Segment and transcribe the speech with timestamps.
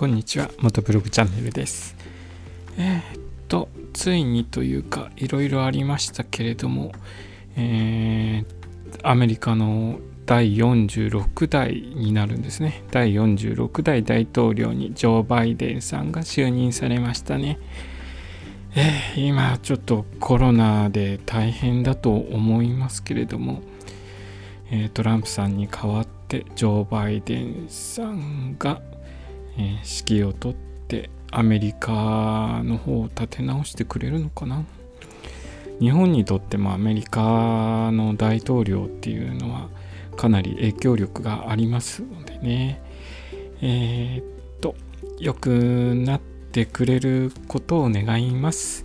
[0.00, 1.94] こんにちは元ブログチャンネルです。
[2.78, 6.92] えー、っとついにというかいろいろありましたけれども
[7.54, 12.82] えー、アメリカの第46代になるんですね。
[12.90, 17.58] 第46代大統領にジョー・バイデンさんが就任されましたね。
[18.74, 23.60] えー、今ちょっとコロナで大変だと思いますけれども、
[24.70, 28.80] えー、トランプさんに代わってジョー・バイデンさんが、
[29.58, 29.64] えー、
[30.12, 30.54] 指揮を執っ
[30.88, 34.64] てアメリカの方を立て直してくれるのかな？
[35.78, 39.68] 日本にとってもアメリカの大統領っていうのは
[40.16, 42.82] かなり影響力がありますのでね。
[43.62, 44.24] えー、っ
[44.60, 44.74] と
[45.18, 48.84] 良くなってくれることを願います。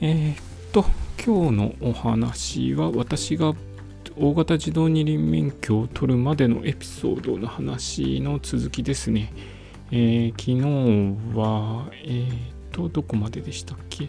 [0.00, 0.36] えー、っ
[0.72, 0.84] と
[1.24, 3.54] 今日のお話は私が
[4.16, 9.32] 大型自動二輪免許を取るまでのエピソードの話の続きですね。
[9.90, 12.28] えー、昨日は、えー、
[12.70, 14.08] と、どこまででしたっけ？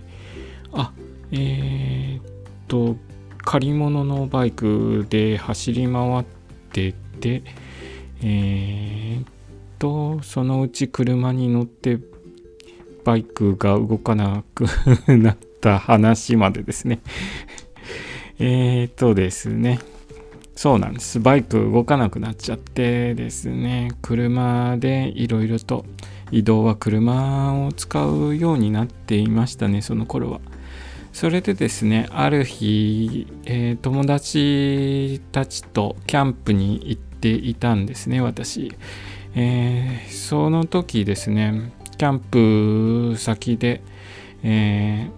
[0.72, 0.94] あ、
[1.32, 2.22] えー、
[2.68, 2.98] と、
[3.44, 6.26] 借り物のバイクで走り回っ
[6.72, 7.44] てて、
[8.22, 9.26] えー、
[9.80, 12.00] と、そのうち車に乗って
[13.04, 14.66] バイクが動かなく
[15.08, 17.00] なった話までですね。
[18.40, 19.80] えっとですね。
[20.56, 21.20] そうなんです。
[21.20, 25.86] バイク動かなくなっちゃってですね、車でいろいろと
[26.32, 30.40] 移動は車を使うようになっていましたね、その頃は。
[31.12, 38.74] それでですね、ある日、えー、友達たちとキャンプに行っていたんですね、私。
[39.34, 43.82] えー、その時ですね、キャンプ先で、
[44.44, 45.10] え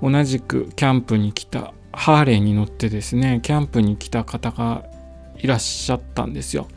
[0.00, 4.84] ー、同じくキャンプに来たハーレーに乗ってですねキャンプに来た方が
[5.38, 6.68] いらっしゃったんですよ。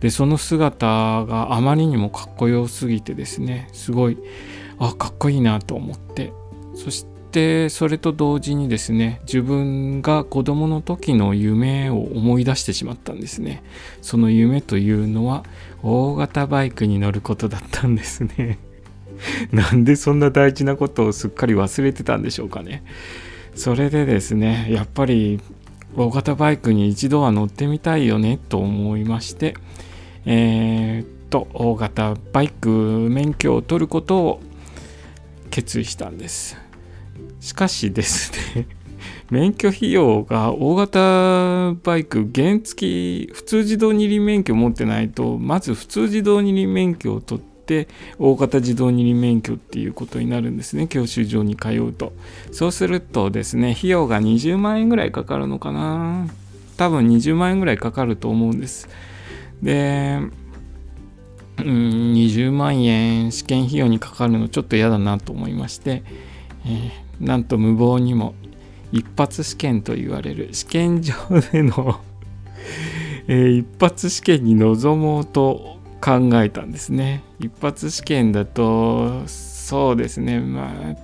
[0.00, 4.18] でその姿があまりにもかっこよすぎてですねすごい
[4.78, 6.32] あかっこいいなと思って。
[6.74, 13.62] そしてそれと同時にですね自分が子供の時の夢を思い出してしまったんですね。
[14.00, 15.44] その夢というのは
[15.82, 18.58] 大型バイクに乗ることだったんですね。
[19.52, 22.82] なんでそんな大事なことをすっかり忘れてたんでしょうかね。
[23.58, 25.40] それでですねやっぱり
[25.96, 29.56] 大型バイクに一度は乗ってみたいよねと思いまして
[30.26, 34.40] えー、っと大型バイク免許を取ることを
[35.50, 36.56] 決意したんです。
[37.40, 38.68] しかしですね
[39.30, 50.88] 免許費用が大型バイク原付普通自動二輪免許持ってないとまず普通自動二輪免許を取ってって大型自動二輪免許っていうことになるんですね。
[50.88, 52.14] 教習所に通うと。
[52.50, 56.26] そうするとですね費用が20万円ぐらいかかるのかな。
[56.78, 58.88] 多分20万円ぐらいかかると思うんです。
[59.62, 60.18] で
[61.58, 66.04] うん、20万円試験費用にかかるのちょっと嫌だなと思いまして、
[66.64, 68.34] えー、なんと無謀にも
[68.92, 70.50] 一発試験と言われる。
[70.52, 71.14] 試験場
[71.52, 72.00] での
[73.30, 77.22] えー、一発試験に臨もうと考えたんですね。
[77.40, 80.40] 一発試験だとそうですね。
[80.40, 80.96] まあ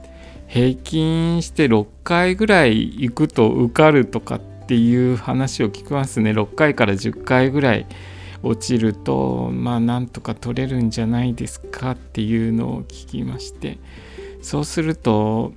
[0.47, 6.31] 平均して6回ぐらい行くと受かるとかっていう話を聞きますね。
[6.31, 7.87] 6回から10回ぐらい
[8.43, 13.79] 落ちるとまあなんとか取れるんじゃないですかっていうのを聞きまして。
[14.43, 15.53] そうすると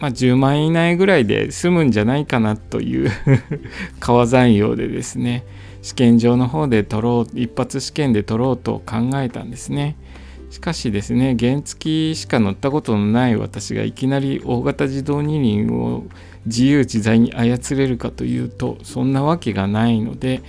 [0.00, 3.10] まあ、10万以内ぐらいで済むんじゃないかなという
[3.98, 5.44] 川山用でですね。
[5.82, 9.96] 試験場の方で取ろう一発試験で取ろうと考えたんですね。
[10.50, 16.04] しかしですね原付しか乗ったことのない私がいきなり大型自動二輪を
[16.46, 20.42] 自由自在に操れるかというとそんなわけがないので、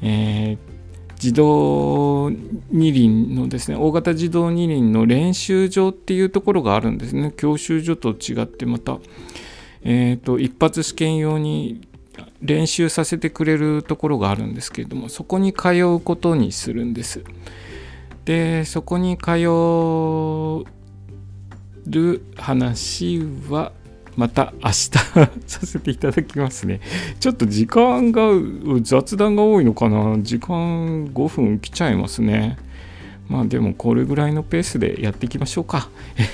[0.00, 2.30] えー、自動
[2.70, 7.32] 二輪のですね大型自動二輪の練習場っていうところがあるんですね。
[7.36, 8.98] 教習所と違ってまた、
[9.82, 11.82] えーと一発試験用に
[12.40, 17.24] 練習させてくれるところがあるんですけれどもそこに通うことにするんです。
[18.24, 20.64] でそこに通
[21.86, 23.72] る話は
[24.16, 24.90] また明日
[25.46, 26.80] させていただきますね。
[27.18, 28.22] ちょっと時間が
[28.82, 30.18] 雑談が多いのかな。
[30.20, 32.58] 時間5分来ちゃいますね。
[33.28, 35.88] まあでもこれぐらいのペースでやっていきましょうか。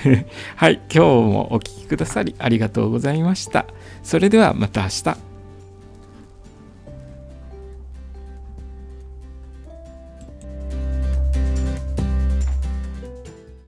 [0.56, 3.66] はい今日もお聴きくださりありがとうございました。
[4.02, 5.27] それではまた明日。